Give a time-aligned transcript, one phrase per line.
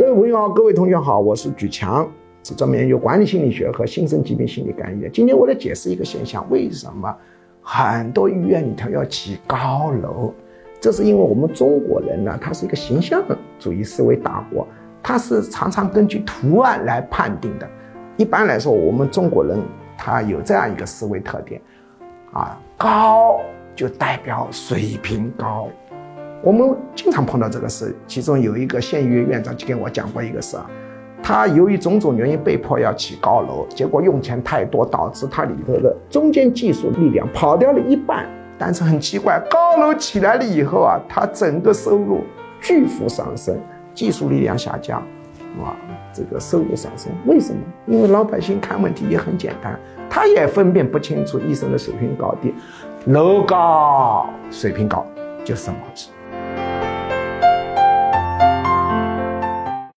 [0.00, 2.10] 各位朋友，各位同学好，我是举强，
[2.42, 5.10] 是专门研究管理心理学和新生疾病心理干预的。
[5.10, 7.14] 今天我来解释一个现象，为什么
[7.60, 10.32] 很多医院里头要起高楼？
[10.80, 13.22] 这是因为我们中国人呢，他是一个形象
[13.58, 14.66] 主义思维大国，
[15.02, 17.68] 他是常常根据图案来判定的。
[18.16, 19.60] 一般来说，我们中国人
[19.98, 21.60] 他有这样一个思维特点，
[22.32, 23.38] 啊，高
[23.76, 25.68] 就代表水平高。
[26.42, 30.64] 我们经常碰到这个事，其中有一个县医院院长就跟我讲过一个事啊，
[31.22, 38.26] 他由于种种原因被迫要起高楼，结果用钱太多，导致他里头的中间技术力量跑掉了一半。
[38.58, 42.22] 但是很奇怪，高楼起来了以后啊，他整个收入
[42.60, 43.58] 巨幅上升，
[43.94, 44.98] 技术力量下降，
[45.62, 45.76] 啊，
[46.12, 47.60] 这个收入上升，为什么？
[47.86, 49.78] 因为老百姓看问题也很简单，
[50.10, 52.54] 他也分辨不清楚医生的水平高低，
[53.06, 55.06] 楼高水平高
[55.42, 56.10] 就是这么回事。